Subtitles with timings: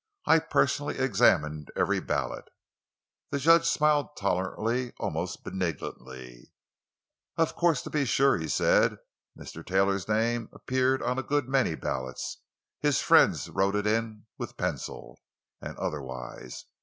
[0.25, 2.45] I personally examined every ballot!"
[3.29, 6.51] The judge smiled tolerantly, almost benignantly.
[7.37, 8.97] "Of course—to be sure," he said.
[9.37, 9.63] "Mr.
[9.63, 12.37] Taylor's name appeared on a good many ballots;
[12.79, 15.19] his friends wrote it, with pencil,
[15.61, 16.65] and otherwise.